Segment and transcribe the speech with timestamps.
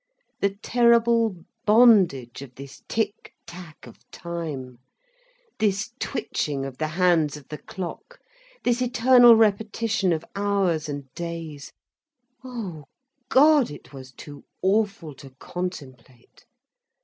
[0.39, 4.79] The terrible bondage of this tick tack of time,
[5.59, 8.17] this twitching of the hands of the clock,
[8.63, 12.85] this eternal repetition of hours and days—oh
[13.29, 16.47] God, it was too awful to contemplate.